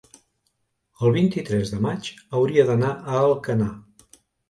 [1.09, 2.11] el vint-i-tres de maig
[2.41, 3.73] hauria d'anar a Alcanar.